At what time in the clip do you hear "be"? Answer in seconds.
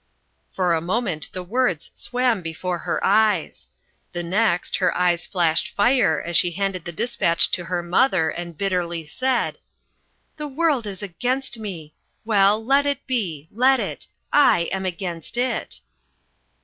13.05-13.47